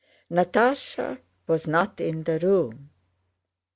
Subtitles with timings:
[0.31, 2.89] Natásha was not in the room.